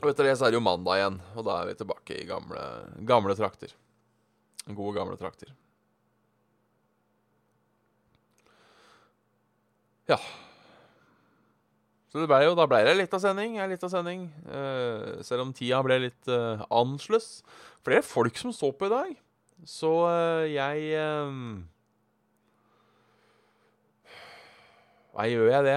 Og 0.00 0.08
etter 0.08 0.30
det 0.30 0.38
så 0.40 0.46
er 0.46 0.54
det 0.54 0.58
jo 0.58 0.64
mandag 0.64 0.96
igjen, 0.96 1.18
og 1.36 1.44
da 1.44 1.58
er 1.60 1.68
vi 1.68 1.76
tilbake 1.82 2.16
i 2.16 2.24
gamle, 2.28 2.62
gamle 3.04 3.36
trakter. 3.36 3.76
Gode, 4.64 4.94
gamle 4.96 5.20
trakter. 5.20 5.52
Ja. 10.08 10.16
Så 12.14 12.22
det 12.22 12.28
ble 12.30 12.44
jo, 12.44 12.52
da 12.54 12.62
ble 12.70 12.78
det 12.86 12.92
litt 12.94 13.14
av 13.16 13.18
sending. 13.18 13.56
Litt 13.66 13.82
av 13.82 13.90
sending. 13.90 14.28
Uh, 14.46 15.18
selv 15.26 15.42
om 15.42 15.48
tida 15.50 15.80
ble 15.82 15.96
litt 16.04 16.28
uh, 16.30 16.62
annerledes. 16.70 17.42
Flere 17.82 18.06
folk 18.06 18.38
som 18.38 18.54
så 18.54 18.70
på 18.70 18.86
i 18.86 18.92
dag. 18.92 19.16
Så 19.66 19.90
uh, 20.06 20.46
jeg 20.46 20.94
Hva 25.10 25.26
gjør 25.26 25.50
jeg 25.56 25.66
det? 25.66 25.74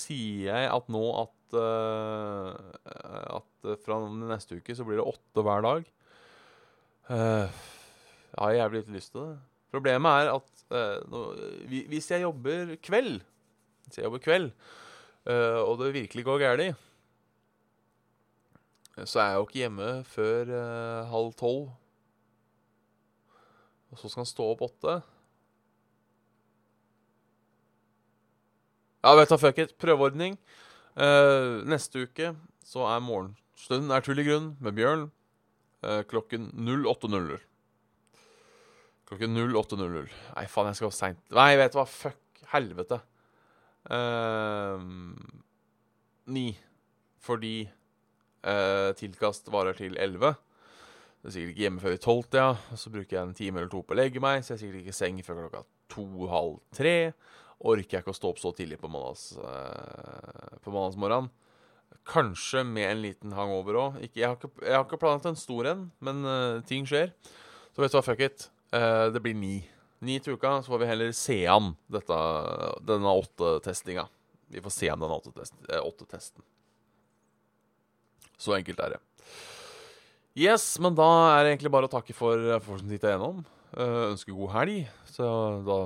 Sier 0.00 0.50
jeg 0.50 0.74
at 0.74 0.90
nå 0.90 1.04
at 1.22 1.32
At 1.56 3.70
fra 3.86 4.00
neste 4.10 4.58
uke 4.58 4.74
så 4.74 4.82
blir 4.86 4.98
det 4.98 5.06
åtte 5.06 5.42
hver 5.46 5.62
dag? 5.62 5.86
Jeg 7.06 8.42
har 8.42 8.58
jævlig 8.58 8.82
lite 8.82 8.96
lyst 8.98 9.14
til 9.14 9.28
det. 9.28 9.38
Problemet 9.70 10.26
er 10.26 10.34
at 10.34 10.50
hvis 11.70 12.10
jeg 12.10 12.26
jobber 12.26 12.74
kveld 12.82 13.22
Jeg 13.94 14.04
jobber 14.04 14.22
kveld, 14.22 14.50
uh, 15.30 15.62
og 15.62 15.78
det 15.80 15.94
virkelig 15.94 16.24
går 16.26 16.42
galt, 16.42 16.82
så 19.04 19.20
er 19.20 19.28
jeg 19.28 19.36
jo 19.36 19.46
ikke 19.46 19.60
hjemme 19.60 19.90
før 20.08 20.50
uh, 20.50 21.08
halv 21.12 21.34
tolv. 21.38 21.68
Og 23.92 24.00
så 24.00 24.10
skal 24.10 24.24
han 24.24 24.28
stå 24.28 24.46
opp 24.52 24.64
åtte. 24.66 24.96
Ja, 29.06 29.12
vet 29.14 29.30
du 29.30 29.36
fuck 29.38 29.60
it. 29.62 29.76
Prøveordning. 29.78 30.34
Uh, 30.96 31.62
neste 31.68 32.08
uke 32.08 32.32
så 32.66 32.88
er 32.90 33.04
morgenstunden 33.04 33.92
er 33.94 34.02
tull 34.02 34.18
i 34.18 34.26
grunn 34.26 34.54
med 34.64 34.74
Bjørn 34.74 35.10
klokken 36.10 36.48
08.00. 36.66 37.36
Klokken 39.06 39.36
08.00. 39.38 40.08
Nei, 40.34 40.46
faen, 40.50 40.72
jeg 40.72 40.78
skal 40.80 40.94
seint 40.96 41.36
Nei, 41.36 41.52
vet 41.60 41.76
du 41.76 41.78
hva, 41.78 41.84
fuck. 41.86 42.18
Helvete. 42.50 42.98
Eh, 43.90 44.86
Ni. 46.26 46.46
Fordi 47.26 47.54
uh, 48.46 48.90
tilkast 48.98 49.48
varer 49.50 49.74
til 49.78 49.96
11. 49.98 50.34
Jeg 51.22 51.30
er 51.30 51.34
sikkert 51.34 51.52
ikke 51.52 51.64
hjemme 51.64 51.82
før 51.82 51.94
i 51.96 52.02
tolvtida. 52.02 52.44
og 52.70 52.78
Så 52.78 52.90
bruker 52.94 53.16
jeg 53.16 53.22
en 53.26 53.34
time 53.34 53.58
eller 53.60 53.70
to 53.72 53.80
på 53.82 53.94
å 53.94 53.98
legge 53.98 54.22
meg, 54.22 54.44
så 54.46 54.52
jeg 54.52 54.56
er 54.56 54.62
sikkert 54.62 54.80
ikke 54.84 54.94
i 54.94 54.98
seng 55.00 55.18
før 55.26 55.40
klokka 55.44 55.62
to-halv 55.90 56.60
tre. 56.76 56.92
Orker 57.66 57.96
jeg 57.96 58.04
ikke 58.04 58.14
å 58.14 58.18
stå 58.18 58.30
opp 58.30 58.38
så 58.42 58.52
tidlig 58.54 58.78
på, 58.82 58.90
mandags, 58.92 59.32
uh, 59.38 60.58
på 60.62 60.70
mandagsmorgenen. 60.74 61.30
Kanskje 62.06 62.62
med 62.68 62.90
en 62.92 63.00
liten 63.02 63.32
hangover 63.34 63.78
òg. 63.80 63.96
Jeg, 64.06 64.26
har 64.28 64.36
ikke- 64.38 64.70
ikke 64.84 65.00
planlagt 65.02 65.26
en 65.32 65.38
stor 65.40 65.66
en, 65.72 65.86
men 66.06 66.22
uh, 66.26 66.60
ting 66.68 66.86
skjer. 66.86 67.10
Så 67.74 67.82
vet 67.82 67.90
du 67.90 67.98
hva, 67.98 68.04
fuck 68.06 68.22
it. 68.22 68.48
Uh, 68.74 69.08
det 69.14 69.22
blir 69.24 69.34
ni. 69.34 69.56
Ni 70.06 70.20
til 70.22 70.36
uka, 70.36 70.60
så 70.62 70.72
får 70.72 70.82
vi 70.82 70.90
heller 70.90 71.16
se 71.16 71.40
an 71.50 71.72
dette, 71.90 72.18
denne 72.86 73.14
åttetestinga. 73.22 74.06
Vi 74.54 74.62
får 74.62 74.74
se 74.74 74.90
an 74.92 75.02
denne 75.02 75.18
eh, 75.18 75.82
åttetesten. 75.82 76.44
Så 78.38 78.54
enkelt 78.54 78.80
er 78.84 78.96
det. 78.96 79.02
Yes, 80.36 80.74
men 80.84 80.94
da 80.94 81.08
er 81.32 81.42
det 81.42 81.54
egentlig 81.54 81.72
bare 81.72 81.88
å 81.88 81.92
takke 81.92 82.14
for 82.14 82.38
eh, 82.38 82.62
folk 82.62 82.82
som 82.82 82.90
titta 82.92 83.14
gjennom. 83.14 83.40
Eh, 83.74 84.02
ønske 84.12 84.34
god 84.36 84.52
helg. 84.54 84.90
Så 85.10 85.28
da 85.66 85.78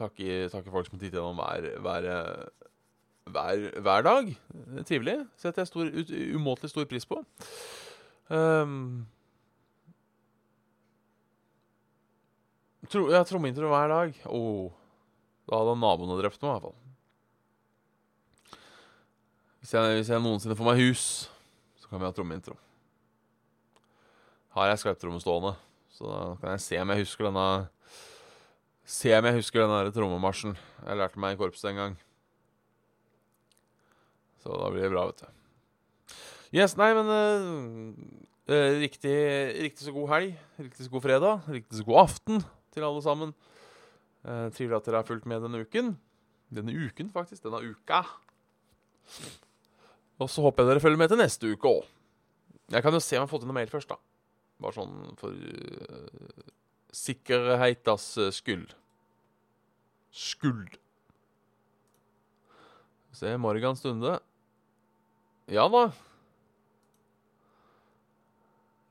takker 0.00 0.48
takke 0.52 0.72
folk 0.72 0.88
som 0.90 0.98
titter 0.98 1.20
gjennom 1.20 1.38
hver, 1.38 1.68
hver, 1.84 2.08
hver, 3.30 3.66
hver 3.86 4.06
dag. 4.08 4.32
Trivelig. 4.88 5.18
Setter 5.38 5.62
jeg 5.62 5.70
stor, 5.70 5.92
umåtelig 6.40 6.72
stor 6.72 6.88
pris 6.90 7.06
på. 7.06 7.20
Um, 8.32 9.06
tro, 12.90 13.06
ja, 13.12 13.22
trommeintro 13.26 13.70
hver 13.70 13.92
dag. 13.92 14.18
Oh, 14.30 14.72
da 15.46 15.60
hadde 15.60 15.76
naboene 15.78 16.18
drept 16.18 16.42
meg, 16.42 16.48
i 16.48 16.52
hvert 16.54 16.66
fall. 16.66 16.82
Hvis 19.62 19.74
jeg, 19.74 19.94
hvis 19.98 20.10
jeg 20.12 20.22
noensinne 20.22 20.56
får 20.58 20.68
meg 20.68 20.82
hus, 20.84 21.04
så 21.80 21.90
kan 21.90 22.02
vi 22.02 22.06
ha 22.06 22.14
trommeintro. 22.14 22.56
Har 24.56 24.70
jeg 24.70 24.82
skarptromme 24.82 25.20
stående, 25.20 25.56
så 25.92 26.06
da 26.06 26.20
kan 26.40 26.54
jeg 26.54 26.64
se 26.64 26.78
om 26.80 26.92
jeg 26.92 27.06
husker 27.06 27.28
denne 27.28 27.48
Se 28.86 29.10
om 29.10 29.26
jeg 29.26 29.34
husker 29.34 29.64
den 29.64 29.72
der 29.72 29.88
trommemarsjen 29.90 30.52
jeg 30.54 30.98
lærte 31.00 31.18
meg 31.18 31.34
i 31.34 31.38
korpset 31.40 31.72
en 31.72 31.78
gang. 31.80 31.94
Så 34.44 34.54
da 34.54 34.68
blir 34.70 34.86
det 34.86 34.92
bra, 34.92 35.08
vet 35.08 35.24
du. 35.24 36.14
Yes, 36.54 36.76
nei, 36.78 36.92
men 36.94 37.10
uh, 37.10 37.96
uh, 38.46 38.76
riktig, 38.78 39.16
riktig 39.58 39.88
så 39.88 39.94
god 39.96 40.12
helg. 40.12 40.36
Riktig 40.62 40.86
så 40.86 40.92
god 40.92 41.02
fredag. 41.02 41.48
Riktig 41.50 41.80
så 41.80 41.88
god 41.88 42.04
aften 42.04 42.46
til 42.76 42.86
alle 42.86 43.02
sammen. 43.04 43.34
Eh, 44.26 44.46
trivelig 44.54 44.78
at 44.78 44.88
dere 44.88 45.00
har 45.00 45.08
fulgt 45.08 45.28
med 45.28 45.44
denne 45.44 45.64
uken. 45.64 45.94
Denne 46.52 46.74
uken, 46.76 47.10
faktisk. 47.14 47.42
Denne 47.46 47.62
uka. 47.64 48.02
Og 50.20 50.30
så 50.32 50.44
håper 50.44 50.64
jeg 50.64 50.74
dere 50.74 50.84
følger 50.84 51.00
med 51.00 51.12
til 51.12 51.20
neste 51.20 51.52
uke 51.52 51.72
òg. 51.78 51.92
Jeg 52.74 52.82
kan 52.82 52.94
jo 52.94 53.00
se 53.00 53.14
om 53.14 53.20
jeg 53.20 53.24
har 53.24 53.30
fått 53.30 53.44
inn 53.46 53.52
noe 53.52 53.60
mail 53.60 53.70
først, 53.70 53.92
da. 53.92 54.00
Bare 54.62 54.74
sånn 54.74 54.94
for 55.20 55.36
uh, 55.36 56.48
sikkerhetas 56.96 58.08
skyld. 58.34 58.72
skyld. 58.72 58.74
Skuld. 60.16 60.78
Se, 63.16 63.36
Morgan 63.40 63.76
Stunde. 63.76 64.18
Ja 65.48 65.68
da. 65.72 65.86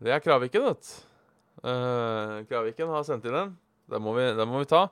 Det 0.02 0.14
er 0.14 0.24
Kraviken, 0.24 0.66
vet 0.70 0.86
du. 0.86 0.96
Uh, 1.66 2.42
Kraviken 2.50 2.94
har 2.94 3.06
sendt 3.06 3.26
inn 3.26 3.38
en. 3.38 3.54
Den 3.92 4.04
må 4.06 4.16
vi, 4.18 4.28
den 4.38 4.50
må 4.50 4.62
vi 4.64 4.70
ta. 4.70 4.86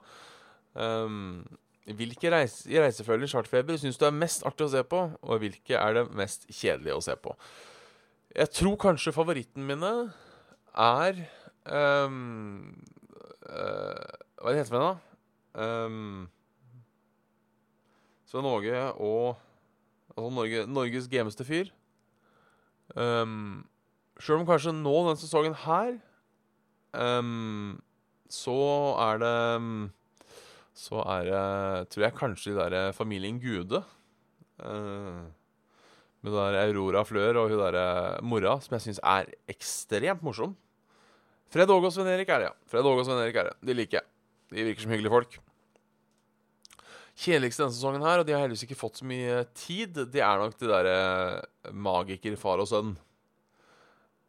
Um, 0.74 1.44
hvilke 1.84 2.30
reise, 2.32 2.66
reisefølger 2.70 3.30
chartfeber 3.30 3.78
syns 3.80 3.98
du 4.00 4.06
er 4.08 4.16
mest 4.16 4.44
artig 4.48 4.66
å 4.66 4.72
se 4.72 4.82
på, 4.88 5.04
og 5.20 5.42
hvilke 5.42 5.78
er 5.78 5.98
det 5.98 6.04
mest 6.16 6.46
kjedelige 6.48 6.96
å 6.96 7.04
se 7.04 7.16
på? 7.20 7.34
Jeg 8.34 8.50
tror 8.56 8.78
kanskje 8.80 9.14
favoritten 9.14 9.66
mine 9.68 9.92
er 10.74 11.20
um, 11.70 12.72
uh, 13.46 14.06
Hva 14.40 14.50
er 14.50 14.56
det 14.56 14.62
heter 14.64 14.74
den, 14.74 14.88
da? 14.88 14.94
Um, 15.54 16.24
Svein 18.26 18.48
Åge 18.50 18.80
og 18.98 19.36
Altså 20.14 20.30
Norge, 20.30 20.66
Norges 20.70 21.08
gameste 21.10 21.44
fyr. 21.44 21.70
Um, 22.94 23.64
Sjøl 24.22 24.44
om 24.44 24.46
kanskje 24.46 24.70
nå, 24.76 24.92
denne 25.08 25.18
sesongen 25.18 25.56
her, 25.64 25.96
um, 26.94 27.80
så 28.32 28.56
er 29.04 29.20
det 29.22 29.36
um, 29.60 29.72
Så 30.74 30.98
er 31.04 31.28
det 31.28 31.44
Tror 31.92 32.06
jeg 32.06 32.18
kanskje 32.18 32.52
de 32.52 32.58
derre 32.58 32.82
familien 32.96 33.40
Gude. 33.42 33.82
Uh, 34.58 35.28
med 36.24 36.32
det 36.32 36.40
der 36.40 36.60
Aurora 36.64 37.04
Flør 37.04 37.42
og 37.42 37.50
hun 37.52 37.60
derre 37.60 38.20
mora, 38.24 38.56
som 38.64 38.78
jeg 38.78 38.86
syns 38.86 39.00
er 39.04 39.28
ekstremt 39.50 40.22
morsom. 40.24 40.54
Fred 41.52 41.70
Åge 41.70 41.90
og 41.90 41.92
Sven 41.92 42.08
Erik 42.08 42.30
er 42.32 42.40
det, 42.40 42.46
ja. 42.48 42.54
Fred 42.70 42.86
Åge 42.88 43.02
og 43.02 43.06
Sven 43.06 43.20
Erik 43.20 43.36
er 43.36 43.50
det. 43.50 43.58
De 43.60 43.76
liker 43.76 44.00
jeg. 44.00 44.08
De 44.54 44.64
virker 44.70 44.86
som 44.86 44.94
hyggelige 44.94 45.12
folk. 45.12 45.36
Kjedeligste 47.14 47.62
denne 47.62 47.76
sesongen 47.76 48.02
her, 48.02 48.22
og 48.22 48.26
de 48.26 48.34
har 48.34 48.42
heldigvis 48.42 48.64
ikke 48.66 48.78
fått 48.80 49.02
så 49.02 49.06
mye 49.06 49.44
tid, 49.54 50.00
det 50.10 50.22
er 50.24 50.40
nok 50.40 50.56
de 50.58 50.70
derre 50.70 50.96
magiker 51.70 52.34
far 52.40 52.62
og 52.64 52.70
sønn. 52.72 52.96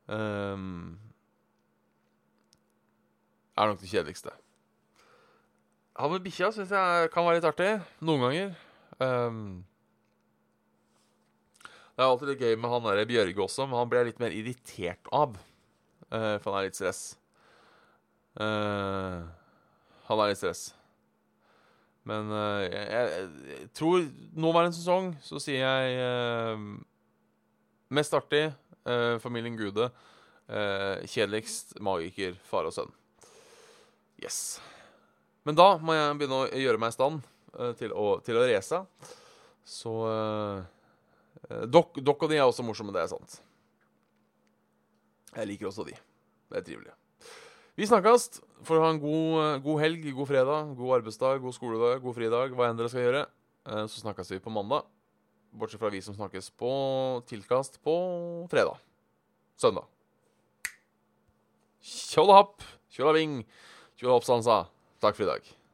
Um, 0.06 1.00
er 3.56 3.72
nok 3.72 3.80
det 3.82 3.92
kjedeligste. 3.92 4.34
Han 5.96 6.12
med 6.12 6.26
bikkja 6.26 6.52
syns 6.52 6.74
jeg 6.76 7.10
kan 7.14 7.24
være 7.24 7.40
litt 7.40 7.48
artig. 7.48 7.72
Noen 8.04 8.26
ganger. 8.26 8.56
Um, 9.00 9.44
det 11.96 12.04
er 12.04 12.10
alltid 12.10 12.32
litt 12.34 12.42
gøy 12.44 12.58
med 12.60 12.74
han 12.74 12.88
der 12.90 13.08
Bjørge 13.08 13.46
også, 13.46 13.68
men 13.70 13.80
han 13.80 13.92
blir 13.92 14.04
jeg 14.04 14.10
litt 14.10 14.24
mer 14.24 14.36
irritert 14.36 15.12
av. 15.16 15.38
Uh, 16.12 16.36
for 16.44 16.52
han 16.52 16.60
er 16.60 16.68
litt 16.68 16.80
stress. 16.80 17.04
Uh, 18.36 19.24
han 20.10 20.24
er 20.24 20.34
litt 20.34 20.42
stress. 20.42 20.66
Men 22.06 22.28
uh, 22.28 22.66
jeg, 22.66 22.84
jeg, 22.92 23.30
jeg 23.54 23.70
tror 23.80 24.04
nåværende 24.36 24.76
sesong 24.76 25.14
så 25.24 25.40
sier 25.42 25.64
jeg 25.64 26.60
mest 27.96 28.14
artig 28.18 28.50
familien 29.24 29.56
Gude. 29.58 29.88
kjedeligst 31.10 31.80
magiker 31.82 32.36
far 32.46 32.68
og 32.70 32.74
sønn. 32.76 32.92
Yes. 34.22 34.60
Men 35.46 35.58
da 35.58 35.76
må 35.78 35.94
jeg 35.96 36.18
begynne 36.20 36.44
å 36.46 36.62
gjøre 36.62 36.82
meg 36.82 36.94
i 36.94 36.96
stand 36.96 37.26
eh, 37.60 37.74
til, 37.80 37.92
å, 37.94 38.18
til 38.26 38.40
å 38.40 38.46
race. 38.48 38.80
Så 39.66 39.94
eh, 40.10 40.64
Dokk 41.70 41.98
Dok, 42.00 42.00
dok 42.02 42.24
og 42.26 42.32
de 42.32 42.40
er 42.40 42.48
også 42.48 42.64
morsomme, 42.66 42.94
det 42.96 43.04
er 43.04 43.12
sant. 43.12 43.40
Jeg 45.36 45.50
liker 45.52 45.70
også 45.70 45.86
de. 45.86 45.94
Det 46.50 46.62
er 46.62 46.66
trivelig. 46.66 46.94
Vi 47.76 47.86
snakkes. 47.90 48.30
Får 48.66 48.80
ha 48.82 48.90
en 48.94 49.02
god, 49.04 49.32
eh, 49.44 49.58
god 49.66 49.82
helg, 49.84 50.06
god 50.16 50.30
fredag, 50.32 50.70
god 50.80 50.94
arbeidsdag, 51.02 51.42
god 51.44 51.58
skoledag, 51.58 52.00
god 52.06 52.16
fridag, 52.18 52.56
hva 52.56 52.70
enn 52.72 52.80
dere 52.80 52.90
skal 52.90 53.04
gjøre. 53.04 53.26
Eh, 53.68 53.84
Så 53.92 54.02
snakkes 54.02 54.32
vi 54.32 54.40
på 54.42 54.54
mandag. 54.54 54.88
Bortsett 55.56 55.80
fra 55.80 55.92
vi 55.94 56.02
som 56.04 56.16
snakkes 56.16 56.50
på 56.60 56.72
tilkast 57.30 57.78
på 57.84 57.94
fredag. 58.52 58.80
Søndag. 59.60 59.86
Tjollahapp, 61.86 62.64
tjollaving, 62.92 63.44
tjollahoppsansa. 64.00 64.66
Takk 65.02 65.16
for 65.16 65.24
i 65.24 65.32
dag. 65.34 65.65